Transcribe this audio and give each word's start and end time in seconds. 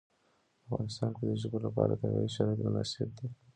په 0.63 0.63
افغانستان 0.71 1.11
کې 1.17 1.23
د 1.27 1.31
ژبو 1.41 1.57
لپاره 1.65 1.99
طبیعي 2.01 2.29
شرایط 2.35 2.59
مناسب 2.67 3.09
دي. 3.17 3.27